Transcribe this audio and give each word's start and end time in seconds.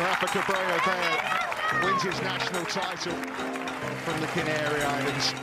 Rafa 0.00 0.26
Cabrera 0.28 0.80
there 0.86 1.84
wins 1.84 2.02
his 2.02 2.22
national 2.22 2.64
title 2.64 3.12
from 3.12 4.18
the 4.22 4.26
Canary 4.28 4.82
Islands. 4.82 5.34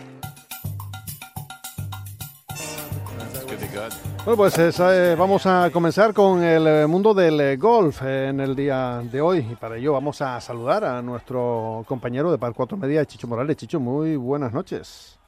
Bueno, 4.25 4.37
pues 4.37 4.57
eh, 4.57 5.15
vamos 5.15 5.45
a 5.45 5.69
comenzar 5.71 6.11
con 6.11 6.41
el 6.43 6.65
eh, 6.65 6.87
mundo 6.87 7.13
del 7.13 7.39
eh, 7.39 7.57
golf 7.57 8.01
en 8.01 8.39
el 8.39 8.55
día 8.55 9.01
de 9.03 9.21
hoy 9.21 9.45
y 9.51 9.55
para 9.55 9.77
ello 9.77 9.93
vamos 9.93 10.21
a 10.21 10.41
saludar 10.41 10.83
a 10.83 11.01
nuestro 11.03 11.85
compañero 11.87 12.31
de 12.31 12.39
Par 12.39 12.53
4 12.53 12.77
Media, 12.77 13.05
Chicho 13.05 13.27
Morales. 13.27 13.57
Chicho, 13.57 13.79
muy 13.79 14.15
buenas 14.15 14.51
noches. 14.51 15.19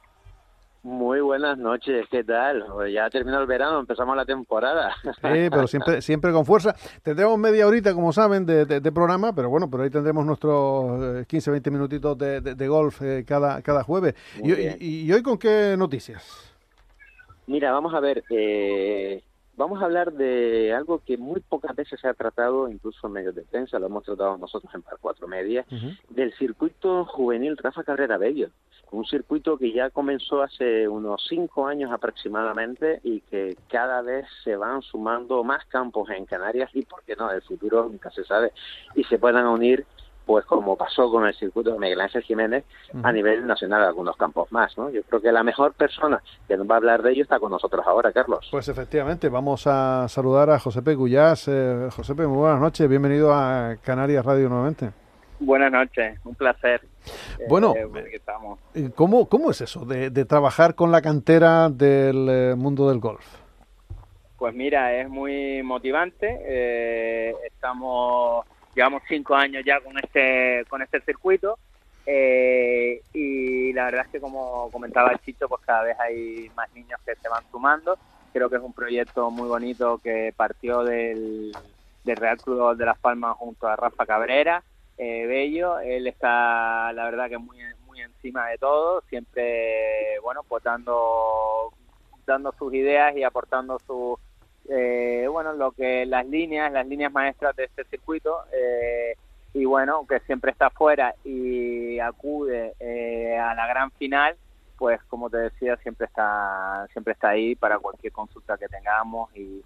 Muy 0.82 1.20
buenas 1.20 1.58
noches, 1.58 2.06
¿qué 2.10 2.24
tal? 2.24 2.64
Pues 2.72 2.94
ya 2.94 3.10
terminó 3.10 3.38
el 3.38 3.46
verano, 3.46 3.80
empezamos 3.80 4.16
la 4.16 4.24
temporada. 4.24 4.94
Sí, 5.02 5.50
pero 5.50 5.66
siempre, 5.66 6.00
siempre 6.02 6.32
con 6.32 6.46
fuerza. 6.46 6.74
Tendremos 7.02 7.38
media 7.38 7.66
horita, 7.66 7.92
como 7.92 8.12
saben, 8.12 8.46
de, 8.46 8.92
programa, 8.92 9.34
pero 9.34 9.50
bueno, 9.50 9.68
por 9.68 9.82
ahí 9.82 9.90
tendremos 9.90 10.24
nuestros 10.24 11.26
15, 11.26 11.50
20 11.50 11.70
minutitos 11.70 12.16
de, 12.16 12.68
golf 12.68 13.02
cada, 13.26 13.60
cada 13.60 13.82
jueves. 13.82 14.14
Y, 14.42 15.04
y 15.04 15.12
hoy 15.12 15.22
con 15.22 15.36
qué 15.36 15.74
noticias? 15.76 16.50
Mira, 17.46 17.72
vamos 17.72 17.92
a 17.94 18.00
ver, 18.00 18.22
eh, 18.30 19.22
vamos 19.60 19.82
a 19.82 19.84
hablar 19.84 20.14
de 20.14 20.72
algo 20.72 21.02
que 21.04 21.18
muy 21.18 21.40
pocas 21.40 21.76
veces 21.76 22.00
se 22.00 22.08
ha 22.08 22.14
tratado, 22.14 22.66
incluso 22.70 23.06
en 23.06 23.12
medios 23.12 23.34
de 23.34 23.42
prensa, 23.42 23.78
lo 23.78 23.86
hemos 23.86 24.04
tratado 24.04 24.38
nosotros 24.38 24.74
en 24.74 24.80
Par 24.80 24.96
Cuatro 24.98 25.28
Media, 25.28 25.66
del 26.08 26.32
circuito 26.38 27.04
juvenil 27.04 27.58
Rafa 27.58 27.84
Cabrera 27.84 28.16
Bello. 28.16 28.48
Un 28.90 29.04
circuito 29.04 29.58
que 29.58 29.70
ya 29.70 29.90
comenzó 29.90 30.42
hace 30.42 30.88
unos 30.88 31.26
cinco 31.28 31.66
años 31.66 31.92
aproximadamente 31.92 33.00
y 33.04 33.20
que 33.20 33.56
cada 33.68 34.00
vez 34.00 34.26
se 34.42 34.56
van 34.56 34.80
sumando 34.80 35.44
más 35.44 35.64
campos 35.66 36.08
en 36.08 36.24
Canarias 36.24 36.70
y, 36.72 36.82
¿por 36.86 37.02
qué 37.02 37.14
no?, 37.14 37.30
el 37.30 37.42
futuro 37.42 37.84
nunca 37.84 38.10
se 38.10 38.24
sabe, 38.24 38.52
y 38.94 39.04
se 39.04 39.18
puedan 39.18 39.46
unir 39.46 39.84
pues 40.26 40.44
como 40.44 40.76
pasó 40.76 41.10
con 41.10 41.26
el 41.26 41.34
circuito 41.34 41.72
de 41.72 41.78
Miguel 41.78 42.00
Ángel 42.00 42.22
Jiménez 42.22 42.64
a 43.02 43.12
nivel 43.12 43.46
nacional 43.46 43.82
algunos 43.82 44.16
campos 44.16 44.50
más, 44.52 44.76
¿no? 44.78 44.90
Yo 44.90 45.02
creo 45.02 45.20
que 45.20 45.32
la 45.32 45.42
mejor 45.42 45.72
persona 45.72 46.22
que 46.46 46.56
nos 46.56 46.68
va 46.68 46.74
a 46.74 46.78
hablar 46.78 47.02
de 47.02 47.12
ello 47.12 47.22
está 47.22 47.38
con 47.38 47.50
nosotros 47.50 47.84
ahora, 47.86 48.12
Carlos. 48.12 48.46
Pues 48.50 48.68
efectivamente, 48.68 49.28
vamos 49.28 49.66
a 49.66 50.06
saludar 50.08 50.50
a 50.50 50.58
José 50.58 50.82
P. 50.82 50.94
Guyás. 50.94 51.48
Eh, 51.48 51.88
José 51.90 52.14
P., 52.14 52.26
muy 52.26 52.38
buenas 52.38 52.60
noches, 52.60 52.88
bienvenido 52.88 53.32
a 53.32 53.76
Canarias 53.82 54.24
Radio 54.24 54.48
nuevamente. 54.48 54.90
Buenas 55.40 55.72
noches, 55.72 56.18
un 56.24 56.34
placer. 56.34 56.80
Eh, 57.38 57.46
bueno, 57.48 57.72
eh, 58.74 58.90
¿cómo, 58.94 59.26
¿cómo 59.26 59.50
es 59.50 59.62
eso 59.62 59.86
de, 59.86 60.10
trabajar 60.26 60.74
con 60.74 60.92
la 60.92 61.00
cantera 61.00 61.70
del 61.70 62.54
mundo 62.58 62.90
del 62.90 63.00
golf? 63.00 63.24
Pues 64.36 64.54
mira, 64.54 64.94
es 65.00 65.08
muy 65.08 65.62
motivante. 65.62 67.34
estamos 67.46 68.44
llevamos 68.74 69.02
cinco 69.08 69.34
años 69.34 69.64
ya 69.64 69.80
con 69.80 69.98
este 69.98 70.64
con 70.68 70.82
este 70.82 71.00
circuito 71.00 71.58
eh, 72.06 73.02
y 73.12 73.72
la 73.72 73.84
verdad 73.84 74.06
es 74.06 74.12
que 74.12 74.20
como 74.20 74.70
comentaba 74.70 75.12
el 75.12 75.20
Chicho 75.20 75.48
pues 75.48 75.62
cada 75.64 75.82
vez 75.82 75.96
hay 76.00 76.50
más 76.56 76.72
niños 76.72 77.00
que 77.04 77.14
se 77.16 77.28
van 77.28 77.44
sumando. 77.50 77.98
Creo 78.32 78.48
que 78.48 78.56
es 78.56 78.62
un 78.62 78.72
proyecto 78.72 79.30
muy 79.30 79.48
bonito 79.48 79.98
que 79.98 80.32
partió 80.36 80.82
del, 80.84 81.52
Real 82.04 82.38
Club 82.38 82.76
de 82.76 82.86
Las 82.86 82.98
Palmas 82.98 83.36
junto 83.36 83.68
a 83.68 83.76
Rafa 83.76 84.06
Cabrera 84.06 84.64
eh, 84.98 85.26
Bello. 85.26 85.78
Él 85.78 86.06
está 86.06 86.92
la 86.92 87.04
verdad 87.04 87.28
que 87.28 87.38
muy 87.38 87.58
muy 87.86 88.00
encima 88.00 88.48
de 88.48 88.58
todo 88.58 89.02
siempre 89.08 90.18
bueno 90.22 90.42
pues 90.48 90.62
dando 90.62 91.72
dando 92.26 92.52
sus 92.58 92.72
ideas 92.74 93.16
y 93.16 93.22
aportando 93.22 93.78
sus 93.86 94.18
eh, 94.68 95.26
bueno, 95.30 95.52
lo 95.52 95.72
que 95.72 96.06
las 96.06 96.26
líneas, 96.26 96.72
las 96.72 96.86
líneas 96.86 97.12
maestras 97.12 97.56
de 97.56 97.64
este 97.64 97.84
circuito, 97.84 98.44
eh, 98.52 99.14
y 99.52 99.64
bueno, 99.64 100.06
que 100.06 100.20
siempre 100.20 100.52
está 100.52 100.70
fuera 100.70 101.14
y 101.24 101.98
acude 101.98 102.74
eh, 102.78 103.36
a 103.36 103.54
la 103.54 103.66
gran 103.66 103.90
final, 103.92 104.36
pues 104.76 105.02
como 105.04 105.28
te 105.28 105.38
decía, 105.38 105.76
siempre 105.78 106.06
está, 106.06 106.86
siempre 106.92 107.12
está 107.14 107.30
ahí 107.30 107.54
para 107.54 107.78
cualquier 107.78 108.12
consulta 108.12 108.56
que 108.56 108.68
tengamos 108.68 109.34
y, 109.36 109.62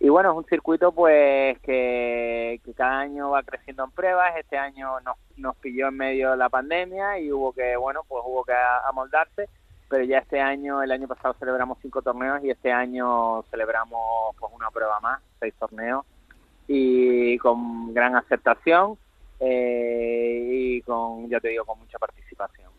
y 0.00 0.08
bueno, 0.08 0.32
es 0.32 0.36
un 0.36 0.44
circuito 0.44 0.92
pues 0.92 1.58
que, 1.60 2.60
que, 2.64 2.74
cada 2.74 3.00
año 3.00 3.30
va 3.30 3.42
creciendo 3.42 3.84
en 3.84 3.90
pruebas. 3.90 4.36
Este 4.36 4.58
año 4.58 5.00
nos, 5.00 5.16
nos 5.36 5.56
pilló 5.56 5.88
en 5.88 5.96
medio 5.96 6.32
de 6.32 6.36
la 6.36 6.48
pandemia 6.48 7.18
y 7.18 7.32
hubo 7.32 7.52
que, 7.52 7.76
bueno, 7.76 8.02
pues 8.06 8.22
hubo 8.26 8.44
que 8.44 8.52
amoldarse 8.86 9.48
pero 9.94 10.06
ya 10.06 10.18
este 10.18 10.40
año, 10.40 10.82
el 10.82 10.90
año 10.90 11.06
pasado 11.06 11.36
celebramos 11.38 11.78
cinco 11.80 12.02
torneos 12.02 12.42
y 12.42 12.50
este 12.50 12.72
año 12.72 13.44
celebramos 13.44 14.34
pues 14.40 14.52
una 14.52 14.68
prueba 14.72 14.98
más, 14.98 15.22
seis 15.38 15.54
torneos 15.56 16.04
y 16.66 17.38
con 17.38 17.94
gran 17.94 18.16
aceptación 18.16 18.98
eh, 19.38 20.48
y 20.50 20.80
con, 20.80 21.28
ya 21.30 21.38
te 21.38 21.50
digo, 21.50 21.64
con 21.64 21.78
mucha 21.78 21.96
participación. 21.96 22.72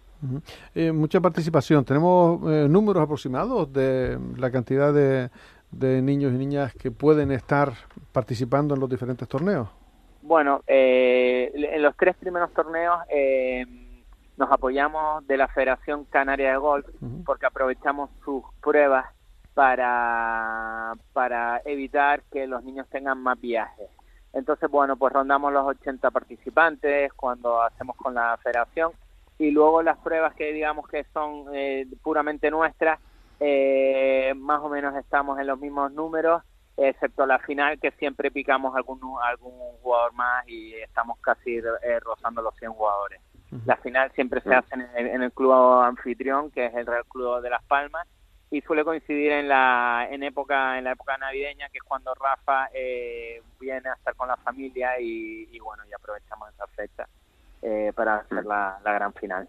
Eh, 0.74 0.92
mucha 0.92 1.22
participación. 1.22 1.86
¿Tenemos 1.86 2.52
eh, 2.52 2.68
números 2.70 3.02
aproximados 3.02 3.72
de 3.72 4.20
la 4.36 4.52
cantidad 4.52 4.94
de, 4.94 5.30
de, 5.72 6.02
niños 6.02 6.34
y 6.34 6.38
niñas 6.38 6.74
que 6.74 6.92
pueden 6.92 7.32
estar 7.32 7.72
participando 8.12 8.74
en 8.74 8.82
los 8.82 8.90
diferentes 8.90 9.26
torneos? 9.30 9.70
Bueno, 10.22 10.64
en 10.68 11.82
los 11.82 11.96
tres 11.96 12.18
primeros 12.18 12.52
torneos 12.52 13.00
nos 14.38 14.52
apoyamos 14.52 15.26
de 15.28 15.38
la 15.38 15.48
Federación 15.48 16.06
Canaria 16.06 16.52
de 16.52 16.58
Golf 16.58 16.86
porque 17.26 17.46
aprovechamos 17.46 18.10
sus 18.24 18.44
pruebas 18.62 19.06
para, 19.54 20.94
para 21.14 21.62
evitar 21.66 22.22
que 22.32 22.46
los 22.46 22.64
niños 22.64 22.88
tengan 22.90 23.22
más 23.22 23.40
viajes. 23.40 23.90
Entonces, 24.34 24.70
bueno, 24.70 24.98
pues 24.98 25.14
rondamos 25.14 25.54
los 25.54 25.66
80 25.66 26.12
participantes 26.12 27.14
cuando 27.14 27.62
hacemos 27.62 27.96
con 27.96 28.14
la 28.14 28.38
federación 28.44 28.92
y 29.40 29.52
luego 29.52 29.82
las 29.82 29.98
pruebas 30.00 30.36
que 30.36 30.52
digamos 30.52 30.88
que 30.90 31.06
son 31.14 31.46
eh, 31.54 31.88
puramente 32.04 32.52
nuestras, 32.52 33.00
eh, 33.40 34.34
más 34.36 34.62
o 34.62 34.70
menos 34.70 34.96
estamos 34.96 35.40
en 35.40 35.48
los 35.48 35.60
mismos 35.60 35.92
números, 35.94 36.44
excepto 36.76 37.26
la 37.26 37.40
final 37.40 37.80
que 37.80 37.92
siempre 37.92 38.32
picamos 38.32 38.76
algún, 38.76 39.00
algún 39.24 39.54
jugador 39.82 40.14
más 40.14 40.46
y 40.48 40.74
estamos 40.76 41.18
casi 41.20 41.58
eh, 41.58 42.00
rozando 42.02 42.42
los 42.42 42.56
100 42.58 42.74
jugadores. 42.74 43.22
La 43.66 43.78
final 43.78 44.12
siempre 44.12 44.42
se 44.42 44.54
hace 44.54 44.76
en 44.76 45.22
el, 45.22 45.32
club 45.32 45.54
anfitrión, 45.82 46.52
que 46.52 46.66
es 46.66 46.74
el 46.76 46.86
Real 46.86 47.06
Club 47.06 47.42
de 47.42 47.50
Las 47.50 47.64
Palmas, 47.64 48.08
y 48.52 48.62
suele 48.62 48.84
coincidir 48.84 49.32
en 49.32 49.48
la 49.48 50.08
en 50.10 50.24
época 50.24 50.78
en 50.78 50.84
la 50.84 50.92
época 50.92 51.18
navideña, 51.18 51.70
que 51.70 51.80
es 51.80 51.84
cuando 51.84 52.14
Rafa 52.14 52.70
eh, 52.74 53.42
viene 53.60 53.90
a 53.90 53.94
estar 53.94 54.16
con 54.16 54.28
la 54.28 54.38
familia 54.38 55.00
y, 55.00 55.60
bueno, 55.60 55.84
y 55.90 55.94
aprovechamos 55.94 56.50
esa 56.54 56.68
fecha 56.68 57.08
eh, 57.62 57.92
para 57.96 58.18
hacer 58.18 58.46
la 58.46 58.80
gran 58.84 59.14
final. 59.14 59.48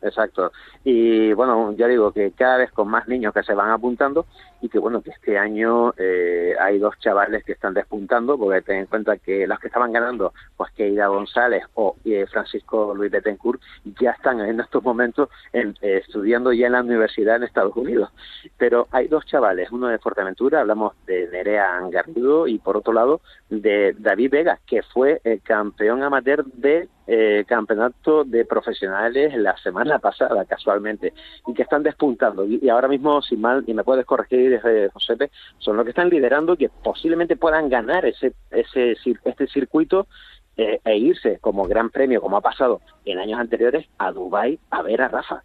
Exacto. 0.00 0.52
Y 0.84 1.32
bueno, 1.32 1.72
ya 1.72 1.88
digo 1.88 2.12
que 2.12 2.30
cada 2.32 2.58
vez 2.58 2.70
con 2.70 2.88
más 2.88 3.08
niños 3.08 3.34
que 3.34 3.42
se 3.42 3.54
van 3.54 3.70
apuntando 3.70 4.26
y 4.60 4.68
que 4.68 4.78
bueno, 4.78 5.02
que 5.02 5.10
este 5.10 5.38
año 5.38 5.92
eh, 5.96 6.54
hay 6.58 6.78
dos 6.78 6.98
chavales 6.98 7.44
que 7.44 7.52
están 7.52 7.74
despuntando, 7.74 8.38
porque 8.38 8.62
ten 8.62 8.76
en 8.78 8.86
cuenta 8.86 9.16
que 9.16 9.46
los 9.46 9.58
que 9.58 9.68
estaban 9.68 9.92
ganando, 9.92 10.32
pues 10.56 10.72
que 10.72 10.88
Ida 10.88 11.06
González 11.08 11.64
o 11.74 11.96
eh, 12.04 12.26
Francisco 12.26 12.94
Luis 12.94 13.10
Betancourt, 13.10 13.60
ya 14.00 14.12
están 14.12 14.40
en 14.40 14.60
estos 14.60 14.82
momentos 14.82 15.28
eh, 15.52 15.72
estudiando 15.80 16.52
ya 16.52 16.66
en 16.66 16.72
la 16.72 16.82
universidad 16.82 17.36
en 17.36 17.44
Estados 17.44 17.76
Unidos. 17.76 18.10
Pero 18.56 18.88
hay 18.90 19.08
dos 19.08 19.26
chavales, 19.26 19.70
uno 19.70 19.88
de 19.88 19.98
Fuerteventura, 19.98 20.60
hablamos 20.60 20.94
de 21.06 21.28
Nerea 21.28 21.76
Angarrido, 21.76 22.46
y 22.46 22.58
por 22.58 22.76
otro 22.76 22.92
lado 22.92 23.20
de 23.50 23.94
David 23.98 24.30
Vega, 24.30 24.58
que 24.66 24.82
fue 24.82 25.20
el 25.24 25.40
campeón 25.42 26.02
amateur 26.02 26.44
de 26.44 26.88
eh, 27.10 27.44
campeonato 27.48 28.22
de 28.22 28.44
profesionales 28.44 29.34
la 29.34 29.56
semana 29.56 29.98
pasada, 29.98 30.44
casualmente, 30.44 31.14
y 31.46 31.54
que 31.54 31.62
están 31.62 31.82
despuntando. 31.82 32.44
Y, 32.44 32.68
ahora 32.68 32.86
mismo, 32.86 33.22
sin 33.22 33.40
mal, 33.40 33.64
y 33.66 33.72
me 33.72 33.82
puedes 33.82 34.04
corregir, 34.04 34.60
eh, 34.62 34.90
Josepe, 34.92 35.30
son 35.56 35.76
los 35.76 35.84
que 35.84 35.90
están 35.90 36.10
liderando 36.10 36.52
y 36.52 36.58
que 36.58 36.68
posiblemente 36.68 37.36
puedan 37.36 37.70
ganar 37.70 38.04
ese, 38.04 38.34
ese 38.50 38.94
este 39.24 39.46
circuito 39.46 40.06
eh, 40.58 40.80
e 40.84 40.96
irse 40.98 41.38
como 41.38 41.66
gran 41.66 41.88
premio, 41.88 42.20
como 42.20 42.36
ha 42.36 42.42
pasado 42.42 42.82
en 43.06 43.18
años 43.18 43.40
anteriores, 43.40 43.86
a 43.96 44.12
Dubai 44.12 44.58
a 44.70 44.82
ver 44.82 45.00
a 45.00 45.08
Rafa. 45.08 45.42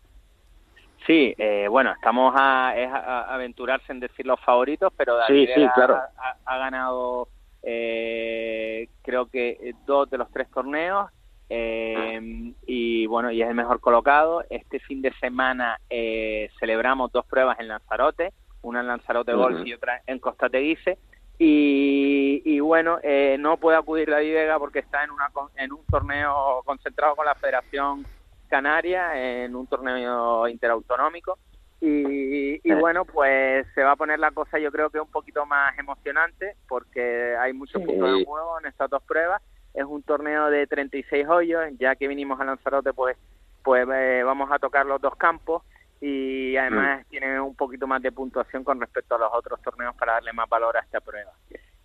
Sí, 1.08 1.34
eh, 1.38 1.68
bueno, 1.70 1.92
estamos 1.92 2.34
a, 2.36 2.74
es 2.76 2.92
a, 2.92 3.34
aventurarse 3.34 3.94
en 3.94 4.02
decir 4.02 4.26
los 4.26 4.40
favoritos, 4.42 4.92
pero 4.98 5.16
David 5.16 5.50
sí, 5.56 5.68
claro. 5.76 5.98
ha, 6.46 6.58
ganado 6.58 7.30
eh, 7.62 8.90
creo 9.02 9.28
que 9.28 9.74
dos 9.86 10.10
de 10.10 10.18
los 10.18 10.30
tres 10.32 10.50
torneos 10.50 11.10
eh, 11.56 12.54
y 12.66 13.06
bueno, 13.06 13.30
y 13.30 13.44
es 13.44 13.48
el 13.48 13.54
mejor 13.54 13.80
colocado. 13.80 14.44
Este 14.50 14.80
fin 14.80 15.04
de 15.04 15.14
semana 15.20 15.80
eh, 15.88 16.50
celebramos 16.60 17.12
dos 17.12 17.28
pruebas 17.28 17.60
en 17.60 17.68
Lanzarote, 17.68 18.34
una 18.64 18.80
en 18.80 18.88
Lanzarote 18.88 19.34
Golf 19.34 19.64
y 19.64 19.74
otra 19.74 20.02
en 20.08 20.18
Costa 20.18 20.50
Teguise. 20.50 20.98
Y, 21.38 22.42
y 22.44 22.60
bueno, 22.60 22.98
eh, 23.04 23.38
no 23.40 23.58
puede 23.58 23.78
acudir 23.78 24.10
la 24.10 24.18
Vega 24.18 24.58
porque 24.58 24.80
está 24.80 25.04
en, 25.04 25.12
una, 25.12 25.30
en 25.58 25.74
un 25.74 25.86
torneo 25.86 26.64
concentrado 26.66 27.16
con 27.16 27.28
la 27.28 27.36
Federación 27.36 28.04
Canaria, 28.48 29.44
en 29.44 29.56
un 29.56 29.68
torneo 29.68 30.48
interautonómico. 30.48 31.38
Y, 31.82 32.62
y, 32.64 32.74
bueno, 32.74 33.06
pues 33.06 33.68
se 33.76 33.84
va 33.84 33.92
a 33.92 33.96
poner 33.96 34.18
la 34.18 34.32
cosa 34.32 34.58
yo 34.58 34.72
creo 34.72 34.90
que 34.90 35.02
un 35.02 35.12
poquito 35.12 35.46
más 35.46 35.78
emocionante 35.78 36.56
porque 36.68 37.36
hay 37.38 37.54
muchos 37.54 37.84
puntos 37.84 38.18
de 38.18 38.26
juego 38.26 38.58
en 38.60 38.68
estas 38.68 38.90
dos 38.90 39.04
pruebas 39.04 39.42
es 39.74 39.86
un 39.86 40.04
torneo 40.04 40.50
de 40.50 40.68
36 40.68 41.28
hoyos, 41.28 41.64
ya 41.80 41.96
que 41.96 42.08
vinimos 42.08 42.40
a 42.40 42.46
Lanzarote, 42.46 42.94
pues, 42.94 43.18
pues 43.64 43.88
eh, 43.94 44.22
vamos 44.24 44.52
a 44.52 44.60
tocar 44.60 44.86
los 44.86 45.02
dos 45.02 45.16
campos 45.16 45.64
y 46.00 46.56
además 46.58 47.02
mm. 47.02 47.10
tiene 47.10 47.40
un 47.40 47.56
poquito 47.56 47.88
más 47.88 48.02
de 48.02 48.12
puntuación 48.12 48.64
con 48.64 48.80
respecto 48.80 49.16
a 49.16 49.20
los 49.20 49.30
otros 49.34 49.62
torneos 49.62 49.96
para 49.96 50.14
darle 50.14 50.34
más 50.34 50.50
valor 50.50 50.76
a 50.78 50.82
esta 50.82 51.00
prueba. 51.00 51.32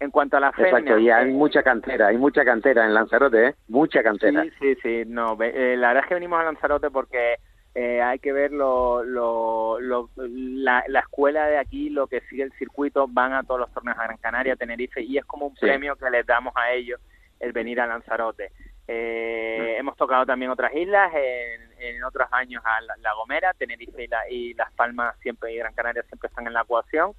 En 0.01 0.11
cuanto 0.11 0.37
a 0.37 0.41
la 0.41 0.49
Exacto, 0.49 0.99
y 0.99 1.11
hay 1.11 1.33
mucha 1.33 1.63
cantera, 1.63 2.09
hay 2.09 2.19
mucha 2.19 2.45
cantera 2.45 2.85
en 2.85 2.95
Lanzarote, 2.95 3.47
¿eh? 3.49 3.55
Mucha 3.69 4.03
cantera. 4.03 4.45
Sí, 4.45 4.51
sí, 4.61 4.75
sí, 4.83 5.03
no, 5.07 5.37
eh, 5.41 5.77
la 5.77 5.89
verdad 5.89 6.05
es 6.05 6.09
que 6.09 6.15
venimos 6.15 6.41
a 6.41 6.45
Lanzarote 6.45 6.91
porque 6.91 7.37
eh, 7.75 8.01
hay 8.01 8.19
que 8.19 8.33
ver 8.33 8.53
lo, 8.53 9.03
lo, 9.03 9.79
la, 10.17 10.85
la, 10.87 11.01
escuela 11.01 11.47
de 11.47 11.59
aquí, 11.59 11.91
lo 11.91 12.07
que 12.07 12.21
sigue 12.23 12.45
el 12.45 12.53
circuito, 12.53 13.07
van 13.09 13.33
a 13.33 13.43
todos 13.43 13.61
los 13.61 13.73
torneos 13.73 13.99
a 13.99 14.05
Gran 14.05 14.19
Canaria, 14.19 14.57
Tenerife, 14.57 15.03
y 15.03 15.19
es 15.19 15.25
como 15.25 15.47
un 15.47 15.55
premio 15.55 15.97
que 15.97 16.11
les 16.11 16.27
damos 16.27 16.55
a 16.57 16.73
ellos 16.73 17.01
el 17.41 17.53
venir 17.53 17.81
a 17.81 17.87
Lanzarote. 17.87 18.53
Eh, 18.87 19.75
mm. 19.77 19.81
Hemos 19.81 19.97
tocado 19.97 20.25
también 20.25 20.51
otras 20.51 20.75
islas, 20.75 21.13
en, 21.15 21.73
en 21.79 22.05
otros 22.05 22.29
años 22.33 22.63
a 22.65 22.81
La, 22.81 23.13
Gomera, 23.15 23.53
Tenerife 23.55 24.09
y, 24.31 24.55
Las 24.55 24.73
Palmas 24.73 25.17
siempre 25.21 25.53
y 25.53 25.59
Gran 25.59 25.75
Canaria 25.75 26.03
siempre 26.05 26.29
están 26.29 26.47
en 26.47 26.55
la 26.55 26.63
ecuación. 26.63 27.13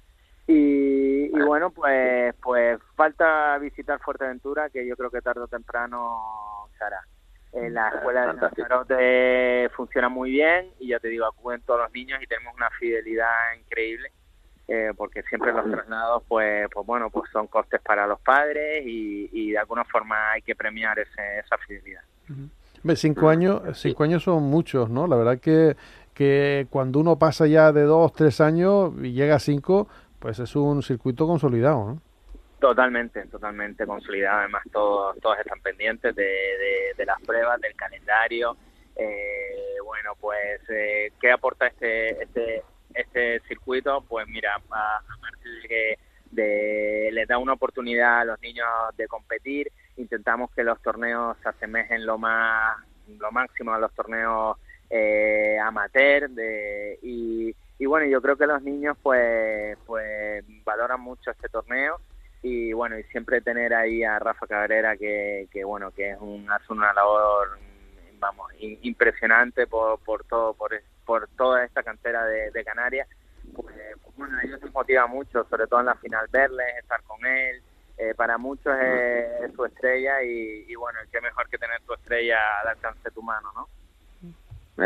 Y, 0.46 1.26
y, 1.26 1.42
bueno, 1.42 1.70
pues 1.70 2.34
pues 2.42 2.80
falta 2.96 3.56
visitar 3.58 4.00
Fuerteventura, 4.00 4.68
que 4.68 4.86
yo 4.86 4.96
creo 4.96 5.10
que 5.10 5.20
tarde 5.20 5.42
o 5.42 5.48
temprano 5.48 6.68
se 6.76 6.84
hará. 6.84 7.00
Eh, 7.52 7.70
la 7.70 7.88
escuela 7.88 8.26
de 8.26 8.34
Lanzarote 8.34 9.68
funciona 9.70 10.08
muy 10.08 10.30
bien 10.30 10.72
y 10.78 10.88
ya 10.88 11.00
te 11.00 11.08
digo, 11.08 11.26
acuden 11.26 11.62
todos 11.62 11.80
los 11.80 11.92
niños 11.92 12.20
y 12.22 12.26
tenemos 12.26 12.54
una 12.54 12.70
fidelidad 12.70 13.54
increíble 13.58 14.10
eh, 14.70 14.92
porque 14.96 15.22
siempre 15.24 15.52
los 15.52 15.68
traslados 15.68 16.22
pues 16.28 16.68
pues 16.72 16.86
bueno 16.86 17.10
pues 17.10 17.28
son 17.32 17.48
costes 17.48 17.80
para 17.80 18.06
los 18.06 18.20
padres 18.20 18.86
y, 18.86 19.28
y 19.32 19.50
de 19.50 19.58
alguna 19.58 19.84
forma 19.84 20.30
hay 20.30 20.42
que 20.42 20.54
premiar 20.54 20.96
ese, 21.00 21.40
esa 21.44 21.58
fidelidad. 21.58 22.02
Cinco 22.94 23.28
años, 23.28 23.62
cinco 23.74 24.04
años 24.04 24.22
son 24.22 24.44
muchos, 24.44 24.88
¿no? 24.88 25.08
La 25.08 25.16
verdad 25.16 25.40
que, 25.40 25.76
que 26.14 26.68
cuando 26.70 27.00
uno 27.00 27.18
pasa 27.18 27.48
ya 27.48 27.72
de 27.72 27.82
dos, 27.82 28.12
tres 28.12 28.40
años 28.40 28.92
y 29.02 29.12
llega 29.12 29.34
a 29.34 29.38
cinco, 29.40 29.88
pues 30.20 30.38
es 30.38 30.54
un 30.54 30.82
circuito 30.82 31.26
consolidado, 31.26 31.84
¿no? 31.84 32.02
Totalmente, 32.60 33.26
totalmente 33.26 33.86
consolidado. 33.86 34.40
Además, 34.40 34.62
todos, 34.70 35.18
todos 35.20 35.38
están 35.38 35.60
pendientes 35.60 36.14
de, 36.14 36.30
de, 36.96 37.06
las 37.06 37.20
pruebas, 37.22 37.60
del 37.60 37.74
calendario. 37.74 38.56
Eh, 38.96 39.76
bueno, 39.84 40.12
pues, 40.20 40.60
eh, 40.68 41.12
¿qué 41.20 41.32
aporta 41.32 41.66
este, 41.66 42.22
este, 42.22 42.62
este 42.94 43.40
circuito? 43.48 44.04
Pues 44.08 44.26
mira, 44.28 44.54
aparte 44.56 45.48
de 45.62 45.68
que 45.68 45.98
de, 46.30 47.10
les 47.12 47.28
da 47.28 47.38
una 47.38 47.54
oportunidad 47.54 48.20
a 48.20 48.24
los 48.24 48.40
niños 48.40 48.68
de 48.96 49.08
competir, 49.08 49.70
intentamos 49.96 50.50
que 50.52 50.64
los 50.64 50.80
torneos 50.80 51.36
se 51.42 51.48
asemejen 51.48 52.06
lo 52.06 52.18
más 52.18 52.76
lo 53.18 53.32
máximo 53.32 53.72
a 53.72 53.78
los 53.78 53.92
torneos 53.92 54.56
eh, 54.88 55.58
amateur 55.58 56.30
de, 56.30 56.98
y, 57.02 57.54
y 57.78 57.86
bueno 57.86 58.06
yo 58.06 58.22
creo 58.22 58.36
que 58.36 58.46
los 58.46 58.62
niños 58.62 58.96
pues 59.02 59.76
pues 59.86 60.44
valoran 60.64 61.00
mucho 61.00 61.30
este 61.32 61.48
torneo 61.48 62.00
y 62.42 62.72
bueno 62.72 62.98
y 62.98 63.02
siempre 63.04 63.40
tener 63.40 63.74
ahí 63.74 64.04
a 64.04 64.18
Rafa 64.18 64.46
Cabrera 64.46 64.96
que, 64.96 65.48
que 65.50 65.64
bueno 65.64 65.90
que 65.90 66.10
es 66.10 66.18
un 66.20 66.50
hace 66.50 66.72
una 66.72 66.92
labor 66.92 67.58
vamos 68.18 68.52
impresionante 68.60 69.66
por, 69.66 69.98
por 70.00 70.24
todo 70.24 70.54
por, 70.54 70.72
por 71.10 71.26
toda 71.36 71.64
esta 71.64 71.82
cantera 71.82 72.24
de, 72.24 72.64
Canarias 72.64 73.08
pues, 73.52 73.74
pues, 74.00 74.16
bueno 74.16 74.38
ellos 74.44 74.60
se 74.60 74.70
motiva 74.70 75.08
mucho 75.08 75.44
sobre 75.50 75.66
todo 75.66 75.80
en 75.80 75.86
la 75.86 75.96
final 75.96 76.24
verles 76.30 76.68
estar 76.78 77.02
con 77.02 77.26
él 77.26 77.60
eh, 77.98 78.14
para 78.16 78.38
muchos 78.38 78.72
es, 78.80 79.52
su 79.56 79.64
estrella 79.64 80.22
y, 80.22 80.66
y, 80.68 80.74
bueno 80.76 81.00
qué 81.10 81.20
mejor 81.20 81.48
que 81.48 81.58
tener 81.58 81.80
tu 81.80 81.94
estrella 81.94 82.38
al 82.60 82.68
alcance 82.68 83.00
de 83.02 83.10
tu 83.10 83.22
mano 83.22 83.48
no 83.56 83.68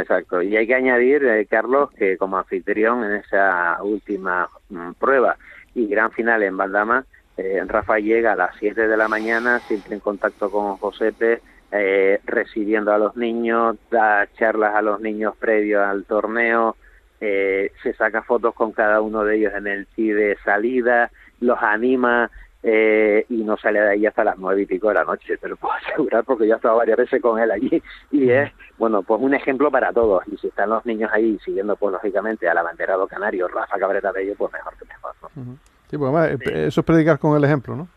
Exacto, 0.00 0.42
y 0.42 0.56
hay 0.56 0.66
que 0.66 0.74
añadir, 0.74 1.24
eh, 1.24 1.46
Carlos, 1.46 1.88
que 1.92 2.16
como 2.16 2.36
anfitrión 2.36 3.04
en 3.04 3.16
esa 3.16 3.80
última 3.80 4.48
mm, 4.70 4.92
prueba 4.92 5.36
y 5.72 5.86
gran 5.86 6.10
final 6.10 6.42
en 6.42 6.56
Valdama, 6.56 7.04
eh, 7.36 7.62
Rafa 7.64 7.98
llega 7.98 8.32
a 8.32 8.36
las 8.36 8.56
7 8.58 8.88
de 8.88 8.96
la 8.96 9.06
mañana, 9.06 9.60
siempre 9.60 9.94
en 9.94 10.00
contacto 10.00 10.50
con 10.50 10.78
Josepe, 10.78 11.42
eh, 11.76 12.20
recibiendo 12.24 12.92
a 12.92 12.98
los 12.98 13.16
niños, 13.16 13.76
da 13.90 14.28
charlas 14.38 14.76
a 14.76 14.82
los 14.82 15.00
niños 15.00 15.34
previo 15.36 15.84
al 15.84 16.04
torneo, 16.04 16.76
eh, 17.20 17.72
se 17.82 17.94
saca 17.94 18.22
fotos 18.22 18.54
con 18.54 18.70
cada 18.70 19.00
uno 19.00 19.24
de 19.24 19.36
ellos 19.36 19.52
en 19.56 19.66
el 19.66 19.86
tee 19.88 20.12
de 20.12 20.36
salida, 20.44 21.10
los 21.40 21.60
anima 21.60 22.30
eh, 22.62 23.26
y 23.28 23.42
no 23.42 23.56
sale 23.56 23.80
de 23.80 23.90
ahí 23.90 24.06
hasta 24.06 24.22
las 24.22 24.38
nueve 24.38 24.62
y 24.62 24.66
pico 24.66 24.86
de 24.88 24.94
la 24.94 25.04
noche, 25.04 25.36
te 25.36 25.48
lo 25.48 25.56
puedo 25.56 25.74
asegurar 25.88 26.22
porque 26.22 26.46
yo 26.46 26.54
he 26.54 26.56
estado 26.56 26.76
varias 26.76 26.96
veces 26.96 27.20
con 27.20 27.40
él 27.40 27.50
allí 27.50 27.82
y 28.12 28.30
es, 28.30 28.52
bueno, 28.78 29.02
pues 29.02 29.20
un 29.20 29.34
ejemplo 29.34 29.68
para 29.68 29.92
todos 29.92 30.22
y 30.28 30.36
si 30.36 30.46
están 30.46 30.70
los 30.70 30.86
niños 30.86 31.10
ahí 31.12 31.36
siguiendo 31.44 31.74
pues 31.74 31.90
lógicamente 31.90 32.48
al 32.48 32.56
abanderado 32.56 33.08
canario 33.08 33.48
Rafa 33.48 33.80
Cabrera 33.80 34.12
de 34.12 34.22
ellos, 34.22 34.36
pues 34.38 34.52
mejor 34.52 34.74
que 34.78 34.84
mejor. 34.84 35.12
¿no? 35.22 35.58
Sí, 35.90 35.98
pues 35.98 36.14
además, 36.14 36.40
eso 36.40 36.80
es 36.80 36.86
predicar 36.86 37.18
con 37.18 37.36
el 37.36 37.42
ejemplo, 37.42 37.74
¿no? 37.74 37.88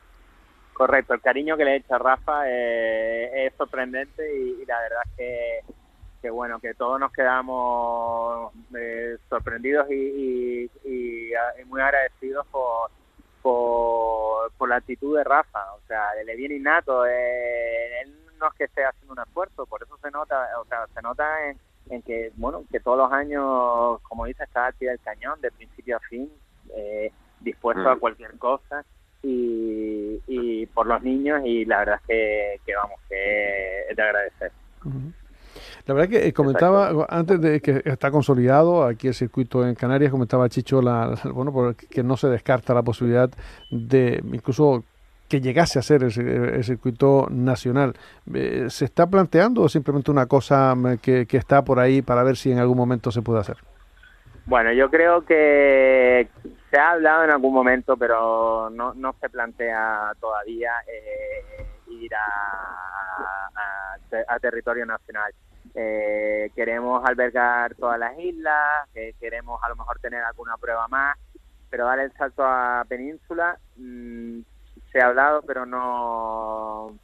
Correcto, 0.77 1.15
el 1.15 1.21
cariño 1.21 1.57
que 1.57 1.65
le 1.65 1.77
echa 1.77 1.97
Rafa 1.97 2.43
eh, 2.45 3.47
es 3.47 3.53
sorprendente 3.55 4.31
y, 4.31 4.63
la 4.67 4.79
verdad 4.79 5.01
es 5.05 5.15
que, 5.17 5.59
que, 6.21 6.29
bueno, 6.29 6.59
que 6.59 6.75
todos 6.75 6.99
nos 6.99 7.11
quedamos 7.11 8.53
eh, 8.77 9.17
sorprendidos 9.27 9.89
y, 9.89 10.69
y, 10.85 11.31
muy 11.65 11.81
agradecidos 11.81 12.45
por, 12.51 12.91
por, 13.41 14.51
por, 14.51 14.69
la 14.69 14.75
actitud 14.75 15.17
de 15.17 15.23
Rafa, 15.23 15.73
o 15.73 15.79
sea, 15.87 16.13
le 16.23 16.35
viene 16.35 16.57
innato, 16.57 17.07
eh, 17.07 18.01
él 18.03 18.15
no 18.39 18.47
es 18.47 18.53
que 18.53 18.65
esté 18.65 18.85
haciendo 18.85 19.13
un 19.13 19.19
esfuerzo, 19.27 19.65
por 19.65 19.81
eso 19.81 19.97
se 19.97 20.11
nota, 20.11 20.47
o 20.61 20.65
sea, 20.65 20.85
se 20.93 21.01
nota 21.01 21.49
en, 21.49 21.57
en 21.89 22.03
que, 22.03 22.31
bueno, 22.35 22.63
que 22.71 22.79
todos 22.81 22.99
los 22.99 23.11
años, 23.11 23.99
como 24.03 24.25
dice, 24.25 24.43
está 24.43 24.67
al 24.67 24.75
pie 24.75 24.89
del 24.89 24.99
cañón, 24.99 25.41
de 25.41 25.49
principio 25.49 25.97
a 25.97 26.01
fin, 26.01 26.31
eh, 26.75 27.11
dispuesto 27.39 27.89
a 27.89 27.95
mm. 27.95 27.99
cualquier 27.99 28.37
cosa 28.37 28.85
y, 29.27 30.21
y, 30.27 30.65
por 30.67 30.87
los 30.87 31.03
niños 31.03 31.41
y 31.43 31.65
la 31.65 31.79
verdad 31.79 31.95
es 31.95 32.07
que, 32.07 32.59
que 32.65 32.75
vamos, 32.75 32.99
que 33.09 33.81
es 33.89 33.95
de 33.95 34.01
agradecer. 34.03 34.51
La 35.85 35.93
verdad 35.93 36.09
que 36.09 36.27
eh, 36.27 36.33
comentaba 36.33 37.07
antes 37.09 37.41
de 37.41 37.59
que 37.61 37.81
está 37.85 38.09
consolidado 38.11 38.83
aquí 38.83 39.07
el 39.07 39.13
circuito 39.13 39.67
en 39.67 39.75
Canarias, 39.75 40.11
comentaba 40.11 40.47
Chicho, 40.49 40.81
la, 40.81 41.15
bueno, 41.33 41.75
que 41.89 42.03
no 42.03 42.15
se 42.15 42.27
descarta 42.27 42.73
la 42.73 42.83
posibilidad 42.83 43.29
de 43.69 44.21
incluso 44.31 44.83
que 45.27 45.41
llegase 45.41 45.77
a 45.77 45.81
ser 45.81 46.03
el, 46.03 46.63
circuito 46.63 47.27
nacional. 47.29 47.95
Eh, 48.33 48.67
¿Se 48.69 48.85
está 48.85 49.07
planteando 49.07 49.61
o 49.63 49.69
simplemente 49.69 50.09
una 50.09 50.25
cosa 50.25 50.73
que, 51.01 51.25
que 51.25 51.35
está 51.35 51.65
por 51.65 51.79
ahí 51.79 52.01
para 52.01 52.23
ver 52.23 52.37
si 52.37 52.51
en 52.51 52.59
algún 52.59 52.77
momento 52.77 53.11
se 53.11 53.21
puede 53.21 53.41
hacer? 53.41 53.57
Bueno, 54.45 54.71
yo 54.71 54.89
creo 54.89 55.25
que 55.25 56.29
se 56.69 56.77
ha 56.77 56.91
hablado 56.91 57.23
en 57.23 57.31
algún 57.31 57.53
momento, 57.53 57.95
pero 57.97 58.69
no, 58.69 58.93
no 58.93 59.15
se 59.19 59.29
plantea 59.29 60.13
todavía 60.19 60.71
eh, 60.87 61.65
ir 61.87 62.13
a, 62.13 63.49
a, 64.27 64.39
territorio 64.39 64.85
nacional. 64.85 65.33
Eh, 65.73 66.51
queremos 66.55 67.03
albergar 67.05 67.75
todas 67.75 67.99
las 67.99 68.17
islas, 68.19 68.87
queremos 69.19 69.61
a 69.63 69.69
lo 69.69 69.75
mejor 69.75 69.99
tener 69.99 70.23
alguna 70.23 70.57
prueba 70.57 70.87
más, 70.87 71.17
pero 71.69 71.85
dar 71.85 71.99
el 71.99 72.11
salto 72.13 72.43
a 72.43 72.85
península 72.87 73.57
mmm, 73.75 74.39
se 74.91 75.01
ha 75.01 75.07
hablado, 75.07 75.41
pero 75.43 75.65
no, 75.65 76.97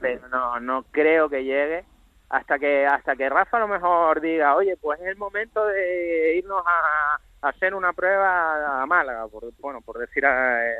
pero 0.00 0.28
no, 0.28 0.60
no 0.60 0.84
creo 0.90 1.28
que 1.28 1.44
llegue 1.44 1.84
hasta 2.28 2.58
que 2.58 2.86
hasta 2.86 3.14
que 3.16 3.28
Rafa 3.28 3.58
a 3.58 3.60
lo 3.60 3.68
mejor 3.68 4.20
diga, 4.20 4.56
oye, 4.56 4.76
pues 4.76 5.00
es 5.00 5.06
el 5.06 5.16
momento 5.16 5.64
de 5.66 6.36
irnos 6.36 6.64
a, 6.66 7.20
hacer 7.44 7.74
una 7.74 7.92
prueba 7.92 8.82
a 8.82 8.86
Málaga, 8.86 9.28
por, 9.28 9.44
bueno, 9.60 9.80
por 9.80 9.98
decir 9.98 10.24
eh, 10.26 10.76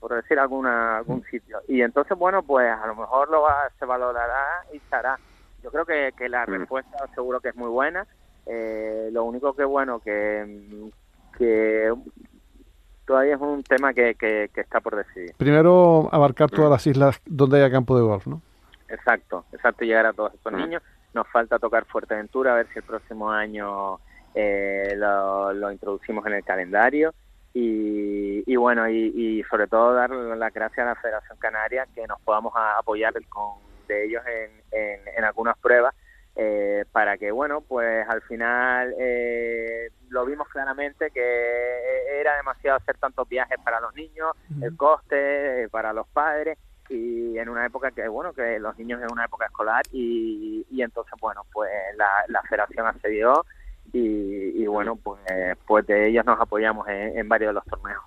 por 0.00 0.14
decir 0.14 0.38
alguna 0.38 0.98
algún 0.98 1.22
sitio. 1.24 1.60
Y 1.68 1.82
entonces, 1.82 2.16
bueno, 2.18 2.42
pues 2.42 2.68
a 2.70 2.86
lo 2.86 2.96
mejor 2.96 3.30
lo 3.30 3.42
va, 3.42 3.70
se 3.78 3.84
valorará 3.84 4.64
y 4.72 4.78
se 4.78 4.96
hará. 4.96 5.18
Yo 5.62 5.70
creo 5.70 5.84
que, 5.84 6.12
que 6.16 6.28
la 6.28 6.44
respuesta 6.44 6.96
seguro 7.14 7.40
que 7.40 7.50
es 7.50 7.56
muy 7.56 7.68
buena. 7.68 8.06
Eh, 8.46 9.08
lo 9.12 9.24
único 9.24 9.54
que 9.54 9.64
bueno 9.64 9.98
que, 9.98 10.90
que 11.36 11.92
todavía 13.04 13.34
es 13.34 13.40
un 13.40 13.62
tema 13.62 13.92
que, 13.92 14.14
que, 14.14 14.50
que 14.54 14.60
está 14.60 14.80
por 14.80 14.96
decidir. 14.96 15.34
Primero 15.36 16.08
abarcar 16.12 16.50
todas 16.50 16.70
las 16.70 16.86
islas 16.86 17.20
donde 17.26 17.58
haya 17.58 17.70
campo 17.70 17.96
de 17.96 18.02
golf, 18.02 18.26
¿no? 18.26 18.40
Exacto, 18.88 19.44
exacto, 19.52 19.84
llegar 19.84 20.06
a 20.06 20.12
todos 20.12 20.34
estos 20.34 20.52
niños. 20.52 20.82
Nos 21.12 21.26
falta 21.28 21.58
tocar 21.58 21.84
Fuerteventura, 21.86 22.52
a 22.52 22.56
ver 22.56 22.68
si 22.72 22.78
el 22.78 22.84
próximo 22.84 23.30
año 23.30 23.98
eh, 24.36 24.94
lo, 24.96 25.72
introducimos 25.72 26.26
en 26.26 26.34
el 26.34 26.44
calendario. 26.44 27.14
Y, 27.58 28.54
bueno, 28.54 28.86
y, 28.86 29.42
sobre 29.50 29.66
todo 29.66 29.94
dar 29.94 30.10
las 30.10 30.52
gracias 30.52 30.86
a 30.86 30.90
la 30.90 30.94
Federación 30.96 31.38
Canaria 31.38 31.86
que 31.94 32.06
nos 32.06 32.20
podamos 32.20 32.52
apoyar 32.54 33.14
con, 33.30 33.54
de 33.88 34.04
ellos 34.04 34.22
en, 34.26 35.00
en, 35.16 35.24
algunas 35.24 35.56
pruebas 35.56 35.94
eh, 36.34 36.84
para 36.92 37.16
que, 37.16 37.30
bueno, 37.30 37.62
pues 37.62 38.06
al 38.06 38.20
final 38.22 38.94
eh, 38.98 39.88
lo 40.10 40.26
vimos 40.26 40.48
claramente 40.48 41.10
que 41.10 42.20
era 42.20 42.36
demasiado 42.36 42.76
hacer 42.76 42.98
tantos 42.98 43.26
viajes 43.26 43.56
para 43.64 43.80
los 43.80 43.94
niños, 43.94 44.36
el 44.60 44.76
coste 44.76 45.66
para 45.70 45.94
los 45.94 46.06
padres 46.08 46.58
y 46.90 47.38
en 47.38 47.48
una 47.48 47.64
época 47.64 47.90
que 47.90 48.06
bueno 48.06 48.32
que 48.32 48.60
los 48.60 48.78
niños 48.78 49.02
en 49.02 49.10
una 49.10 49.24
época 49.24 49.46
escolar 49.46 49.82
y, 49.90 50.64
y 50.70 50.82
entonces 50.82 51.14
bueno 51.20 51.42
pues 51.52 51.68
la, 51.96 52.06
la 52.28 52.42
federación 52.42 52.86
accedió 52.86 53.44
y, 53.96 54.62
y 54.62 54.66
bueno 54.66 54.96
pues 54.96 55.20
pues 55.66 55.86
de 55.86 56.08
ellos 56.08 56.24
nos 56.24 56.40
apoyamos 56.40 56.86
en, 56.88 57.18
en 57.18 57.28
varios 57.28 57.50
de 57.50 57.54
los 57.54 57.64
torneos. 57.64 58.02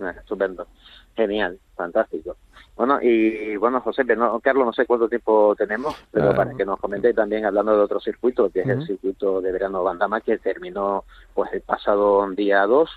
Ah, 0.00 0.10
estupendo. 0.16 0.66
Genial 1.16 1.58
fantástico. 1.76 2.36
Bueno 2.76 3.00
y 3.02 3.56
bueno 3.56 3.80
José 3.80 4.04
no, 4.04 4.38
Carlos 4.40 4.66
no 4.66 4.72
sé 4.72 4.86
cuánto 4.86 5.08
tiempo 5.08 5.54
tenemos 5.56 5.94
pero 6.12 6.30
Ah. 6.30 6.34
para 6.36 6.54
que 6.54 6.64
nos 6.64 6.78
comente 6.78 7.12
también 7.12 7.44
hablando 7.44 7.76
de 7.76 7.82
otro 7.82 7.98
circuito 8.00 8.50
que 8.50 8.60
es 8.60 8.68
el 8.68 8.86
circuito 8.86 9.40
de 9.40 9.50
verano 9.50 9.82
Bandama 9.82 10.20
que 10.20 10.38
terminó 10.38 11.04
pues 11.34 11.52
el 11.52 11.60
pasado 11.62 12.28
día 12.30 12.64
2 12.66 12.88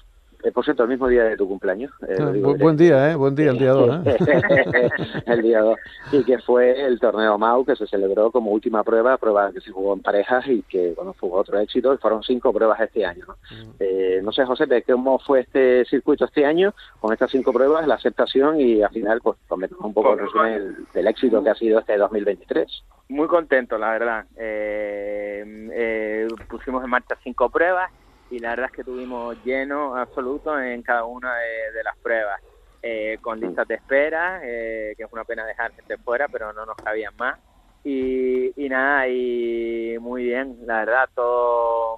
eh, 0.43 0.51
por 0.51 0.63
cierto 0.63 0.83
el 0.83 0.89
mismo 0.89 1.07
día 1.07 1.23
de 1.23 1.37
tu 1.37 1.47
cumpleaños 1.47 1.91
eh, 2.07 2.15
Ah, 2.19 2.31
digo 2.31 2.55
buen 2.55 2.77
día, 2.77 3.11
¿eh? 3.11 3.15
Buen 3.15 3.35
día 3.35 3.51
el 3.51 3.57
día 3.57 3.71
2, 3.71 4.05
¿eh? 4.05 4.17
el 5.25 5.41
día 5.41 5.61
2 5.61 5.77
y 6.11 6.23
que 6.23 6.39
fue 6.39 6.85
el 6.85 6.99
torneo 6.99 7.37
MAU 7.37 7.65
que 7.65 7.75
se 7.75 7.87
celebró 7.87 8.31
como 8.31 8.51
última 8.51 8.83
prueba, 8.83 9.17
prueba 9.17 9.51
que 9.51 9.61
se 9.61 9.71
jugó 9.71 9.93
en 9.93 10.01
parejas 10.01 10.47
y 10.47 10.61
que 10.63 10.93
bueno 10.95 11.13
fue 11.13 11.29
otro 11.31 11.59
éxito 11.59 11.93
y 11.93 11.97
fueron 11.97 12.23
cinco 12.23 12.51
pruebas 12.53 12.79
este 12.79 13.05
año. 13.05 13.25
¿no? 13.27 13.35
Eh, 13.79 14.21
no 14.23 14.31
sé 14.31 14.45
José, 14.45 14.65
¿de 14.65 14.83
¿cómo 14.83 15.19
fue 15.19 15.41
este 15.41 15.85
circuito 15.85 16.25
este 16.25 16.45
año 16.45 16.73
con 16.99 17.13
estas 17.13 17.31
cinco 17.31 17.53
pruebas, 17.53 17.87
la 17.87 17.95
aceptación 17.95 18.59
y 18.59 18.81
al 18.81 18.91
final 18.91 19.19
pues 19.21 19.37
comentamos 19.47 19.85
un 19.85 19.93
poco 19.93 20.13
el 20.13 20.19
resumen 20.19 20.53
del, 20.53 20.75
del 20.93 21.07
éxito 21.07 21.43
que 21.43 21.49
ha 21.49 21.55
sido 21.55 21.79
este 21.79 21.97
2023? 21.97 22.83
muy 23.11 23.27
contento 23.27 23.77
la 23.77 23.91
verdad 23.91 24.25
Eh, 24.37 25.43
eh, 25.73 26.27
pusimos 26.49 26.83
en 26.83 26.89
marcha 26.89 27.15
cinco 27.23 27.49
pruebas 27.49 27.91
y 28.31 28.39
la 28.39 28.49
verdad 28.51 28.67
es 28.67 28.77
que 28.77 28.83
tuvimos 28.83 29.37
lleno 29.43 29.95
absoluto 29.95 30.59
en 30.59 30.81
cada 30.81 31.03
una 31.05 31.35
de, 31.35 31.83
las 31.83 31.97
pruebas. 31.97 32.41
Eh, 32.83 33.19
con 33.21 33.39
listas 33.39 33.67
de 33.67 33.75
espera 33.75 34.41
eh, 34.43 34.95
que 34.97 35.03
es 35.03 35.13
una 35.13 35.23
pena 35.23 35.45
dejar 35.45 35.71
gente 35.73 35.97
fuera 35.97 36.27
pero 36.27 36.51
no 36.51 36.65
nos 36.65 36.75
cabían 36.77 37.15
más. 37.15 37.37
Y, 37.83 38.51
y 38.55 38.69
nada 38.69 39.07
y 39.07 39.97
muy 39.99 40.23
bien 40.23 40.57
la 40.65 40.79
verdad 40.79 41.09
todo 41.13 41.97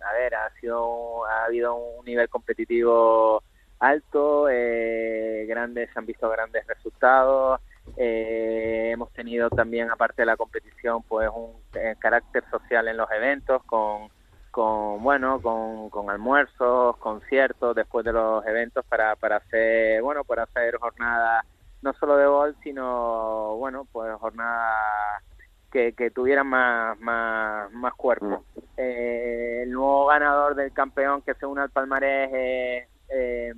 a 0.00 0.12
ver 0.14 0.34
ha 0.34 0.50
sido 0.60 1.24
ha 1.24 1.44
habido 1.44 1.76
un 1.76 2.04
nivel 2.04 2.28
competitivo 2.28 3.44
alto 3.78 4.48
eh, 4.50 5.46
grandes 5.48 5.88
se 5.92 5.98
han 6.00 6.06
visto 6.06 6.28
grandes 6.28 6.66
resultados 6.66 7.60
eh, 7.96 8.90
hemos 8.92 9.12
tenido 9.12 9.48
también, 9.50 9.90
aparte 9.90 10.22
de 10.22 10.26
la 10.26 10.36
competición, 10.36 11.02
pues 11.02 11.28
un 11.34 11.52
eh, 11.74 11.94
carácter 11.98 12.44
social 12.50 12.88
en 12.88 12.96
los 12.96 13.10
eventos, 13.10 13.62
con, 13.64 14.08
con 14.58 15.04
bueno, 15.04 15.40
con, 15.40 15.88
con 15.88 16.10
almuerzos, 16.10 16.96
conciertos 16.96 17.76
después 17.76 18.04
de 18.04 18.12
los 18.12 18.44
eventos 18.44 18.84
para, 18.86 19.14
para 19.14 19.36
hacer, 19.36 20.02
bueno, 20.02 20.24
para 20.24 20.42
hacer 20.42 20.76
jornadas 20.78 21.46
no 21.80 21.92
solo 21.92 22.16
de 22.16 22.26
golf, 22.26 22.56
sino, 22.64 23.54
bueno, 23.56 23.86
pues 23.92 24.12
jornadas 24.16 25.22
que, 25.70 25.92
que 25.92 26.10
tuvieran 26.10 26.48
más, 26.48 26.98
más, 26.98 27.70
más 27.70 27.94
cuerpo. 27.94 28.42
Eh, 28.76 29.60
el 29.62 29.70
nuevo 29.70 30.06
ganador 30.06 30.56
del 30.56 30.72
campeón 30.72 31.22
que 31.22 31.34
se 31.34 31.46
une 31.46 31.60
al 31.60 31.70
palmarés 31.70 32.28
es 32.32 32.88
eh, 33.10 33.54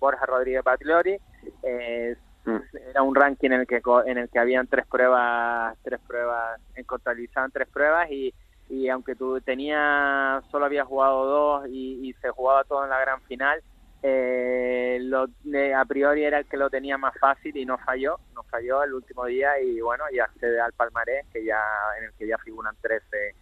Borja 0.00 0.24
Rodríguez 0.24 0.64
Bagliori. 0.64 1.18
Eh, 1.62 2.16
Mm. 2.46 2.58
era 2.90 3.02
un 3.02 3.14
ranking 3.14 3.50
en 3.50 3.60
el 3.62 3.66
que 3.66 3.82
en 4.06 4.18
el 4.18 4.28
que 4.28 4.38
habían 4.38 4.68
tres 4.68 4.86
pruebas 4.86 5.76
tres 5.82 5.98
pruebas 6.06 6.60
en 6.76 6.84
contabilizaban 6.84 7.50
tres 7.50 7.66
pruebas 7.66 8.08
y, 8.08 8.32
y 8.68 8.88
aunque 8.88 9.14
tú 9.14 9.40
tenía 9.40 10.42
solo 10.50 10.66
había 10.66 10.84
jugado 10.84 11.24
dos 11.26 11.68
y, 11.68 12.08
y 12.08 12.12
se 12.14 12.30
jugaba 12.30 12.64
todo 12.64 12.84
en 12.84 12.90
la 12.90 13.00
gran 13.00 13.20
final 13.22 13.62
eh, 14.02 14.98
lo, 15.02 15.28
eh, 15.52 15.74
a 15.74 15.84
priori 15.84 16.24
era 16.24 16.38
el 16.38 16.46
que 16.46 16.56
lo 16.56 16.68
tenía 16.68 16.98
más 16.98 17.14
fácil 17.18 17.56
y 17.56 17.64
no 17.64 17.78
falló 17.78 18.18
no 18.34 18.42
falló 18.44 18.82
el 18.82 18.94
último 18.94 19.24
día 19.26 19.60
y 19.60 19.80
bueno 19.80 20.04
y 20.12 20.18
accede 20.18 20.60
al 20.60 20.72
palmarés 20.72 21.26
que 21.32 21.44
ya 21.44 21.62
en 21.98 22.04
el 22.04 22.12
que 22.14 22.26
ya 22.26 22.38
figuran 22.38 22.76
13 22.80 23.34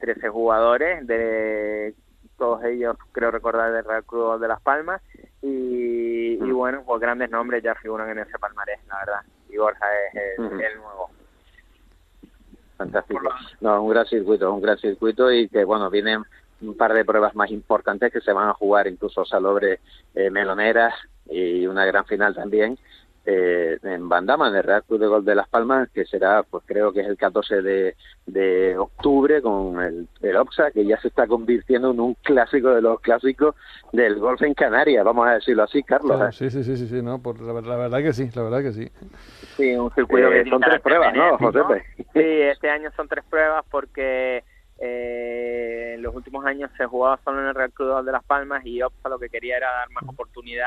13 0.00 0.28
jugadores 0.28 1.06
de 1.06 1.94
todos 2.36 2.64
ellos 2.64 2.96
creo 3.12 3.30
recordar 3.30 3.72
del 3.72 3.84
Real 3.84 4.04
Club 4.04 4.40
de 4.40 4.48
Las 4.48 4.60
Palmas 4.60 5.00
y, 5.42 6.34
y 6.34 6.50
bueno, 6.52 6.84
pues 6.86 7.00
grandes 7.00 7.30
nombres 7.30 7.62
ya 7.62 7.74
figuran 7.74 8.08
en 8.10 8.20
ese 8.20 8.38
palmarés, 8.38 8.78
la 8.86 8.98
verdad. 8.98 9.20
Y 9.48 9.56
Borja 9.56 9.86
es 10.12 10.38
el 10.38 10.78
nuevo. 10.78 11.10
Fantástico. 12.82 13.20
No, 13.60 13.82
un 13.82 13.90
gran 13.90 14.06
circuito, 14.06 14.52
un 14.52 14.60
gran 14.60 14.78
circuito 14.78 15.30
y 15.30 15.48
que, 15.48 15.64
bueno, 15.64 15.88
vienen 15.88 16.22
un 16.60 16.76
par 16.76 16.92
de 16.92 17.04
pruebas 17.04 17.34
más 17.36 17.50
importantes 17.50 18.12
que 18.12 18.20
se 18.20 18.32
van 18.32 18.48
a 18.48 18.54
jugar, 18.54 18.88
incluso 18.88 19.24
Salobre 19.24 19.80
eh, 20.14 20.30
Meloneras 20.30 20.94
y 21.30 21.66
una 21.66 21.84
gran 21.84 22.04
final 22.04 22.34
también 22.34 22.76
eh, 23.24 23.78
en 23.82 24.08
Bandama, 24.08 24.48
en 24.48 24.56
el 24.56 24.62
Real 24.64 24.82
Club 24.84 24.98
de 25.00 25.06
Golf 25.06 25.24
de 25.24 25.34
Las 25.36 25.48
Palmas, 25.48 25.88
que 25.90 26.04
será, 26.04 26.42
pues 26.42 26.64
creo 26.66 26.92
que 26.92 27.00
es 27.02 27.06
el 27.06 27.16
14 27.16 27.62
de, 27.62 27.94
de 28.26 28.76
octubre 28.76 29.40
con 29.40 29.80
el, 29.80 30.08
el 30.22 30.36
OXA, 30.36 30.70
que 30.72 30.84
ya 30.84 31.00
se 31.00 31.08
está 31.08 31.26
convirtiendo 31.26 31.90
en 31.92 32.00
un 32.00 32.14
clásico 32.14 32.70
de 32.70 32.82
los 32.82 33.00
clásicos 33.00 33.54
del 33.92 34.18
golf 34.18 34.42
en 34.42 34.54
Canarias, 34.54 35.04
vamos 35.04 35.26
a 35.28 35.34
decirlo 35.34 35.62
así, 35.62 35.82
Carlos. 35.82 36.16
Claro, 36.16 36.30
¿eh? 36.30 36.32
sí, 36.32 36.50
sí, 36.50 36.64
sí, 36.64 36.76
sí, 36.76 36.88
sí, 36.88 37.02
no, 37.02 37.22
por 37.22 37.40
la, 37.40 37.52
ver- 37.52 37.66
la 37.66 37.76
verdad 37.76 37.98
que 37.98 38.12
sí, 38.12 38.28
la 38.34 38.42
verdad 38.42 38.62
que 38.62 38.72
sí. 38.72 38.90
Sí, 39.56 39.76
un 39.76 39.92
circuito 39.94 40.28
Eh, 40.32 40.44
que 40.44 40.50
son 40.50 40.60
tres 40.60 40.80
pruebas, 40.80 41.14
¿no. 41.14 41.38
Josepe? 41.38 41.84
Sí, 41.96 42.04
este 42.14 42.70
año 42.70 42.90
son 42.96 43.06
tres 43.06 43.24
pruebas 43.30 43.64
porque 43.70 44.42
eh, 44.80 45.92
en 45.94 46.02
los 46.02 46.14
últimos 46.14 46.44
años 46.44 46.70
se 46.76 46.86
jugaba 46.86 47.20
solo 47.24 47.40
en 47.40 47.46
el 47.48 47.54
Real 47.54 47.72
Club 47.72 48.04
de 48.04 48.12
Las 48.12 48.24
Palmas 48.24 48.64
y 48.66 48.82
OPSA 48.82 49.08
lo 49.08 49.18
que 49.18 49.28
quería 49.28 49.56
era 49.58 49.70
dar 49.70 49.90
más 49.90 50.04
oportunidad 50.08 50.66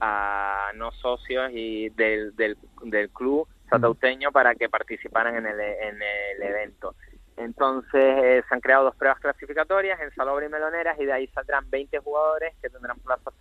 a 0.00 0.70
no 0.74 0.90
socios 0.92 1.50
y 1.52 1.90
del, 1.90 2.34
del, 2.36 2.56
del 2.82 3.10
club 3.10 3.46
satauteño 3.68 4.32
para 4.32 4.54
que 4.54 4.68
participaran 4.68 5.36
en 5.36 5.46
el, 5.46 5.60
en 5.60 6.02
el 6.02 6.42
evento. 6.42 6.94
Entonces 7.36 7.92
eh, 8.22 8.42
se 8.48 8.54
han 8.54 8.60
creado 8.60 8.84
dos 8.84 8.96
pruebas 8.96 9.20
clasificatorias 9.20 9.98
en 10.00 10.12
Salobre 10.14 10.46
y 10.46 10.48
Meloneras 10.48 10.98
y 10.98 11.06
de 11.06 11.12
ahí 11.12 11.26
saldrán 11.28 11.70
20 11.70 11.98
jugadores 12.00 12.54
que 12.60 12.68
tendrán 12.68 12.98
plazas 12.98 13.32